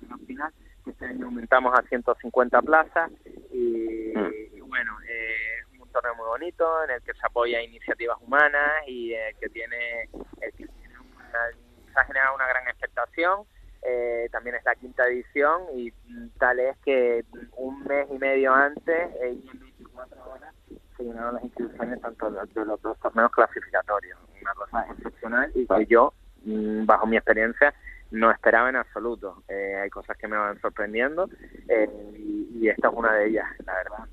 en 0.00 0.08
la 0.08 0.16
final. 0.18 0.52
Este 0.86 1.04
año 1.06 1.26
aumentamos 1.26 1.78
a 1.78 1.82
150 1.82 2.62
plazas 2.62 3.10
y, 3.52 4.12
y 4.56 4.60
bueno, 4.60 4.96
eh, 5.08 5.58
es 5.74 5.80
un 5.80 5.90
torneo 5.90 6.14
muy 6.14 6.26
bonito 6.26 6.84
en 6.84 6.90
el 6.92 7.02
que 7.02 7.12
se 7.12 7.26
apoya 7.26 7.60
iniciativas 7.62 8.16
humanas 8.20 8.82
y 8.86 9.12
eh, 9.12 9.34
que 9.40 9.48
tiene, 9.50 10.08
que 10.40 10.50
tiene 10.52 10.98
una- 10.98 11.92
se 11.92 12.00
ha 12.00 12.04
generado 12.04 12.34
una 12.34 12.46
gran 12.46 12.66
expectación. 12.68 13.44
Eh, 13.84 14.28
también 14.30 14.56
es 14.56 14.64
la 14.64 14.74
quinta 14.76 15.06
edición 15.06 15.62
y 15.74 15.90
tal 16.38 16.60
es 16.60 16.76
que 16.84 17.24
un 17.56 17.82
mes 17.84 18.06
y 18.10 18.18
medio 18.18 18.54
antes 18.54 19.10
eh, 19.20 19.40
en 19.52 19.60
24 19.60 20.30
horas 20.30 20.54
se 20.96 21.02
llenaron 21.02 21.34
las 21.34 21.44
inscripciones 21.44 22.00
tanto 22.00 22.30
de 22.30 22.64
los, 22.64 22.80
torneos 23.00 23.32
clasificatorios. 23.32 24.18
Una 24.40 24.54
cosa 24.54 24.86
excepcional 24.90 25.50
y 25.54 25.66
que 25.66 25.86
yo, 25.86 26.12
mm, 26.44 26.86
bajo 26.86 27.06
mi 27.06 27.16
experiencia, 27.16 27.74
no 28.12 28.30
esperaba 28.30 28.68
en 28.68 28.76
absoluto. 28.76 29.42
Eh, 29.48 29.76
hay 29.82 29.90
cosas 29.90 30.16
que 30.16 30.28
me 30.28 30.36
van 30.36 30.60
sorprendiendo 30.60 31.28
eh, 31.68 31.88
y, 32.14 32.58
y 32.60 32.68
esta 32.68 32.88
es 32.88 32.94
una 32.94 33.12
de 33.14 33.26
ellas, 33.28 33.46
la 33.64 33.74
verdad. 33.74 34.06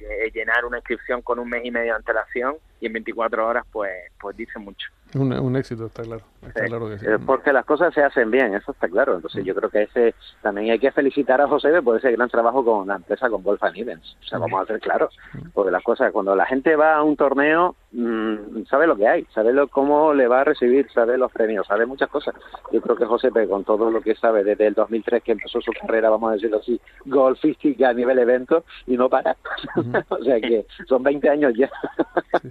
Eh, 0.00 0.30
llenar 0.32 0.64
una 0.64 0.78
inscripción 0.78 1.22
con 1.22 1.38
un 1.38 1.48
mes 1.48 1.64
y 1.64 1.70
medio 1.70 1.92
de 1.92 1.98
antelación 1.98 2.56
y 2.80 2.86
en 2.86 2.92
24 2.92 3.46
horas, 3.46 3.64
pues, 3.70 3.92
pues 4.20 4.36
dice 4.36 4.58
mucho. 4.58 4.88
Un, 5.14 5.32
un 5.32 5.56
éxito, 5.56 5.86
está 5.86 6.02
claro, 6.02 6.22
está 6.46 6.60
Sí. 6.62 6.66
claro 6.68 6.88
que 6.88 6.98
sí. 6.98 7.06
Eh, 7.06 7.18
Porque 7.24 7.52
las 7.52 7.64
cosas 7.66 7.92
se 7.92 8.02
hacen 8.02 8.30
bien, 8.30 8.54
eso 8.54 8.72
está 8.72 8.88
claro. 8.88 9.14
Entonces 9.16 9.44
yo 9.44 9.54
creo 9.54 9.68
que 9.68 9.82
ese 9.82 10.14
también 10.40 10.70
hay 10.70 10.78
que 10.78 10.90
felicitar 10.90 11.40
a 11.40 11.48
José 11.48 11.82
por 11.82 11.96
ese 11.98 12.10
gran 12.12 12.28
trabajo 12.30 12.64
con 12.64 12.88
la 12.88 12.96
empresa, 12.96 13.28
con 13.28 13.42
Golf 13.42 13.62
and 13.62 13.76
Events. 13.76 14.16
O 14.22 14.24
sea, 14.24 14.38
vamos 14.38 14.62
a 14.62 14.66
ser 14.66 14.80
claros. 14.80 15.14
Porque 15.52 15.70
las 15.70 15.82
cosas, 15.82 16.10
cuando 16.12 16.34
la 16.34 16.46
gente 16.46 16.76
va 16.76 16.96
a 16.96 17.02
un 17.02 17.16
torneo, 17.16 17.76
mm, 17.92 18.64
sabe 18.70 18.86
lo 18.86 18.96
que 18.96 19.06
hay, 19.06 19.26
sabe 19.34 19.52
lo, 19.52 19.68
cómo 19.68 20.14
le 20.14 20.26
va 20.28 20.40
a 20.40 20.44
recibir, 20.44 20.90
sabe 20.92 21.18
los 21.18 21.30
premios, 21.30 21.66
sabe 21.66 21.84
muchas 21.84 22.08
cosas. 22.08 22.34
Yo 22.72 22.80
creo 22.80 22.96
que 22.96 23.04
José, 23.04 23.30
con 23.48 23.64
todo 23.64 23.90
lo 23.90 24.00
que 24.00 24.14
sabe 24.14 24.44
desde 24.44 24.66
el 24.66 24.74
2003 24.74 25.22
que 25.22 25.32
empezó 25.32 25.60
su 25.60 25.72
carrera, 25.78 26.08
vamos 26.10 26.30
a 26.30 26.34
decirlo 26.34 26.58
así, 26.58 26.80
golfística 27.04 27.90
a 27.90 27.92
nivel 27.92 28.18
evento, 28.18 28.64
y 28.86 28.96
no 28.96 29.08
para. 29.10 29.36
o 30.08 30.24
sea 30.24 30.40
que 30.40 30.66
son 30.88 31.02
20 31.02 31.28
años 31.28 31.52
ya. 31.54 31.70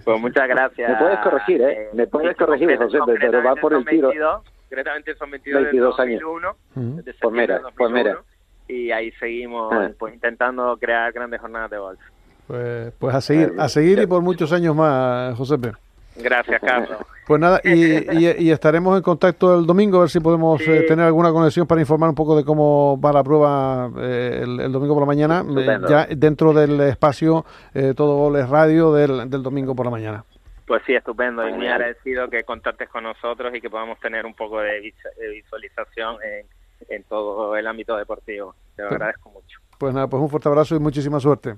Pues 0.04 0.20
muchas 0.20 0.48
gracias. 0.48 0.90
Me 0.90 0.96
puedes 0.96 1.18
corregir, 1.18 1.62
¿eh? 1.62 1.88
Me 1.92 2.06
puedes 2.06 2.36
corregir, 2.36 2.51
concreta- 2.60 2.84
José, 2.84 3.18
pero 3.20 3.42
va 3.44 3.54
por 3.56 3.72
el 3.72 3.78
concretamente 3.78 3.90
tiro. 3.90 4.32
son 4.32 4.42
22, 4.42 4.42
concretamente 4.68 5.14
son 5.16 5.30
22, 5.30 5.62
22 5.62 5.96
del 5.96 6.06
años. 6.08 6.20
2001, 6.22 6.50
Ujú. 6.76 6.96
desde 7.02 7.14
Pues 7.20 7.32
mira, 7.34 7.60
pues 7.76 7.90
mira. 7.90 8.10
2001, 8.14 8.32
Y 8.68 8.90
ahí 8.90 9.10
seguimos 9.12 9.72
Ah. 9.74 9.90
pues 9.98 10.14
intentando 10.14 10.76
crear 10.80 11.12
grandes 11.12 11.40
jornadas 11.40 11.70
de 11.70 11.78
golf. 11.78 12.00
Pues, 12.46 12.92
pues 12.98 13.14
a 13.14 13.20
seguir, 13.20 13.52
a 13.58 13.68
seguir 13.68 13.98
y 14.00 14.06
por 14.06 14.22
muchos 14.22 14.52
años 14.52 14.74
más, 14.74 15.36
Josepe. 15.36 15.72
Gracias, 16.16 16.60
Carlos. 16.60 16.96
Pues 17.24 17.40
nada, 17.40 17.60
y, 17.62 17.70
y- 17.70 18.34
y 18.36 18.50
estaremos 18.50 18.96
en 18.96 19.02
contacto 19.02 19.56
el 19.56 19.64
domingo 19.64 19.98
a 19.98 20.00
ver 20.00 20.10
si 20.10 20.18
podemos 20.18 20.60
Sí. 20.60 20.70
eh, 20.70 20.82
tener 20.88 21.06
alguna 21.06 21.30
conexión 21.30 21.68
para 21.68 21.80
informar 21.80 22.08
un 22.08 22.16
poco 22.16 22.36
de 22.36 22.44
cómo 22.44 23.00
va 23.00 23.12
la 23.12 23.22
prueba 23.22 23.90
eh, 23.96 24.40
el, 24.42 24.58
el 24.58 24.72
domingo 24.72 24.94
por 24.94 25.02
la 25.04 25.06
mañana, 25.06 25.44
eh, 25.56 25.78
ya 25.88 26.06
dentro 26.10 26.52
del 26.52 26.80
espacio 26.80 27.44
eh, 27.74 27.94
Todo 27.96 28.16
Goles 28.16 28.48
Radio 28.48 28.92
del, 28.92 29.30
del 29.30 29.40
domingo 29.42 29.74
por 29.76 29.86
la 29.86 29.92
mañana. 29.92 30.24
Pues 30.72 30.84
sí, 30.86 30.94
estupendo. 30.94 31.46
Y 31.46 31.52
muy 31.52 31.68
agradecido 31.68 32.30
que 32.30 32.44
contactes 32.44 32.88
con 32.88 33.04
nosotros 33.04 33.54
y 33.54 33.60
que 33.60 33.68
podamos 33.68 34.00
tener 34.00 34.24
un 34.24 34.32
poco 34.32 34.58
de 34.62 34.80
vis- 34.80 34.94
de 35.20 35.28
visualización 35.28 36.16
en, 36.22 36.46
en 36.88 37.04
todo 37.04 37.54
el 37.54 37.66
ámbito 37.66 37.94
deportivo. 37.94 38.54
Te 38.74 38.80
lo 38.80 38.88
agradezco 38.88 39.28
mucho. 39.28 39.58
Pues 39.76 39.92
nada, 39.92 40.06
pues 40.06 40.22
un 40.22 40.30
fuerte 40.30 40.48
abrazo 40.48 40.74
y 40.74 40.78
muchísima 40.78 41.20
suerte. 41.20 41.56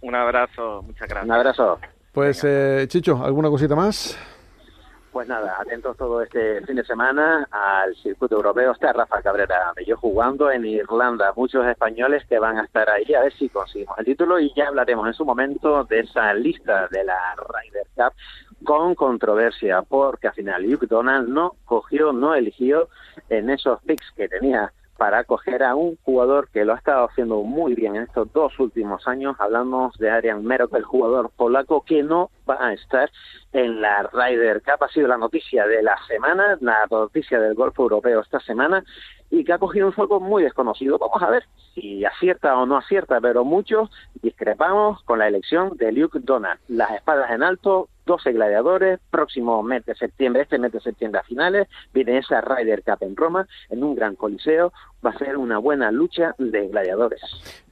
Un 0.00 0.14
abrazo, 0.14 0.80
muchas 0.80 1.06
gracias. 1.06 1.26
Un 1.26 1.32
abrazo. 1.32 1.78
Pues 2.10 2.42
eh, 2.44 2.86
Chicho, 2.88 3.22
¿alguna 3.22 3.50
cosita 3.50 3.76
más? 3.76 4.18
Pues 5.12 5.28
nada, 5.28 5.56
atentos 5.60 5.96
todo 5.96 6.22
este 6.22 6.60
fin 6.62 6.74
de 6.76 6.84
semana 6.84 7.46
al 7.52 7.94
circuito 7.96 8.34
europeo. 8.34 8.72
Está 8.72 8.94
Rafa 8.94 9.20
Cabrera 9.22 9.72
yo 9.86 9.96
jugando 9.98 10.50
en 10.50 10.64
Irlanda. 10.64 11.32
Muchos 11.36 11.64
españoles 11.66 12.24
que 12.28 12.38
van 12.38 12.58
a 12.58 12.64
estar 12.64 12.88
ahí 12.90 13.12
a 13.14 13.20
ver 13.20 13.32
si 13.34 13.48
conseguimos 13.50 13.96
el 13.98 14.06
título 14.06 14.40
y 14.40 14.50
ya 14.56 14.68
hablaremos 14.68 15.06
en 15.06 15.12
su 15.12 15.24
momento 15.24 15.84
de 15.84 16.00
esa 16.00 16.32
lista 16.34 16.88
de 16.90 17.04
la 17.04 17.16
Ryder 17.36 17.86
Cup 17.94 18.12
con 18.64 18.94
controversia 18.94 19.82
porque 19.82 20.28
al 20.28 20.34
final 20.34 20.62
Luke 20.62 20.86
Donald 20.86 21.28
no 21.28 21.54
cogió, 21.64 22.12
no 22.12 22.34
eligió 22.34 22.88
en 23.28 23.50
esos 23.50 23.80
picks 23.82 24.10
que 24.16 24.28
tenía 24.28 24.72
para 24.96 25.18
acoger 25.18 25.62
a 25.62 25.74
un 25.74 25.96
jugador 26.02 26.48
que 26.50 26.64
lo 26.64 26.72
ha 26.72 26.76
estado 26.76 27.04
haciendo 27.06 27.42
muy 27.42 27.74
bien 27.74 27.96
en 27.96 28.04
estos 28.04 28.32
dos 28.32 28.58
últimos 28.60 29.06
años. 29.08 29.36
Hablamos 29.38 29.96
de 29.98 30.10
Arian 30.10 30.44
Merok, 30.44 30.74
el 30.74 30.84
jugador 30.84 31.30
polaco 31.36 31.84
que 31.84 32.02
no 32.02 32.30
va 32.48 32.64
a 32.64 32.72
estar 32.72 33.10
en 33.52 33.80
la 33.80 34.04
Ryder 34.12 34.62
Cup. 34.62 34.84
Ha 34.84 34.88
sido 34.88 35.08
la 35.08 35.18
noticia 35.18 35.66
de 35.66 35.82
la 35.82 35.96
semana, 36.06 36.56
la 36.60 36.86
noticia 36.90 37.40
del 37.40 37.54
golf 37.54 37.78
europeo 37.78 38.20
esta 38.20 38.40
semana 38.40 38.84
y 39.30 39.44
que 39.44 39.52
ha 39.52 39.58
cogido 39.58 39.86
un 39.86 39.92
foco 39.92 40.20
muy 40.20 40.44
desconocido. 40.44 40.98
Vamos 40.98 41.22
a 41.22 41.30
ver 41.30 41.44
si 41.74 42.04
acierta 42.04 42.56
o 42.56 42.66
no 42.66 42.76
acierta, 42.76 43.20
pero 43.20 43.44
muchos 43.44 43.90
discrepamos 44.22 45.02
con 45.02 45.18
la 45.18 45.26
elección 45.26 45.76
de 45.76 45.90
Luke 45.92 46.20
Donald. 46.22 46.60
Las 46.68 46.92
espadas 46.92 47.30
en 47.32 47.42
alto, 47.42 47.88
12 48.06 48.32
gladiadores, 48.32 49.00
próximo 49.10 49.62
mes 49.62 49.84
de 49.86 49.94
septiembre, 49.94 50.42
este 50.42 50.58
mes 50.58 50.72
de 50.72 50.80
septiembre 50.80 51.20
a 51.20 51.24
finales, 51.24 51.68
viene 51.92 52.18
esa 52.18 52.40
Ryder 52.40 52.82
Cup 52.82 52.98
en 53.00 53.16
Roma, 53.16 53.46
en 53.70 53.82
un 53.82 53.94
gran 53.94 54.16
coliseo, 54.16 54.72
va 55.04 55.10
a 55.10 55.18
ser 55.18 55.36
una 55.36 55.58
buena 55.58 55.90
lucha 55.90 56.34
de 56.38 56.68
gladiadores. 56.68 57.20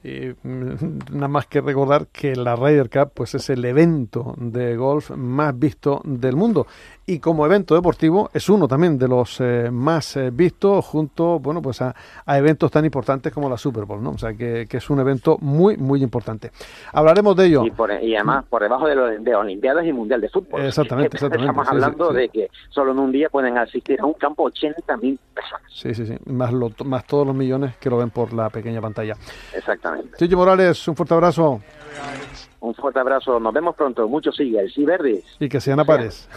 Y 0.03 0.33
mm, 0.43 0.99
nada 1.13 1.27
más 1.29 1.47
que 1.47 1.61
recordar 1.61 2.07
que 2.07 2.35
la 2.35 2.55
Ryder 2.55 2.89
Cup 2.89 3.11
pues 3.13 3.35
es 3.35 3.49
el 3.49 3.63
evento 3.63 4.35
de 4.37 4.75
golf 4.75 5.11
más 5.11 5.57
visto 5.57 6.01
del 6.03 6.35
mundo. 6.35 6.67
Y 7.05 7.19
como 7.19 7.45
evento 7.45 7.75
deportivo 7.75 8.29
es 8.33 8.49
uno 8.49 8.67
también 8.67 8.97
de 8.97 9.07
los 9.07 9.39
eh, 9.41 9.69
más 9.71 10.15
eh, 10.15 10.29
vistos 10.31 10.85
junto 10.85 11.39
bueno 11.39 11.61
pues 11.61 11.81
a, 11.81 11.93
eventos 12.27 12.71
tan 12.71 12.85
importantes 12.85 13.33
como 13.33 13.49
la 13.49 13.57
Super 13.57 13.83
Bowl 13.83 14.01
no 14.01 14.11
o 14.11 14.17
sea 14.17 14.33
que, 14.33 14.67
es 14.69 14.89
un 14.89 14.99
evento 14.99 15.37
muy 15.39 15.77
muy 15.77 16.03
importante. 16.03 16.51
Hablaremos 16.91 17.35
de 17.35 17.45
ello. 17.45 17.63
Y, 17.65 18.15
además 18.15 18.45
por 18.49 18.61
debajo 18.61 18.87
de, 18.87 18.95
lo, 18.95 19.07
de 19.07 19.35
Olimpiadas 19.35 19.85
y 19.85 19.93
Mundial 19.93 20.19
de 20.21 20.29
Fútbol. 20.29 20.65
Exactamente, 20.65 21.15
exactamente 21.17 21.49
estamos 21.49 21.67
hablando 21.67 22.11
de 22.11 22.29
que 22.29 22.49
solo 22.69 22.91
en 22.91 22.99
un 22.99 23.11
día 23.11 23.29
pueden 23.29 23.57
asistir 23.57 24.01
a 24.01 24.05
un 24.05 24.13
campo 24.13 24.49
80.000 24.49 25.17
personas. 25.33 25.71
Sí 25.73 25.93
sí 25.93 26.05
sí. 26.05 26.15
Más 26.25 26.51
lo, 26.51 26.71
más 26.85 27.05
los 27.27 27.35
millones 27.35 27.75
que 27.77 27.89
lo 27.89 27.97
ven 27.97 28.09
por 28.09 28.33
la 28.33 28.49
pequeña 28.49 28.81
pantalla. 28.81 29.15
Exactamente. 29.53 30.17
Chicho 30.17 30.37
Morales, 30.37 30.87
un 30.87 30.95
fuerte 30.95 31.13
abrazo. 31.13 31.61
Un 32.59 32.73
fuerte 32.75 32.99
abrazo, 32.99 33.39
nos 33.39 33.53
vemos 33.53 33.75
pronto. 33.75 34.07
Muchos 34.07 34.35
siglas 34.35 34.65
y 34.77 34.85
verdes. 34.85 35.23
Y 35.39 35.49
que 35.49 35.59
sean 35.59 35.79
apares. 35.79 36.29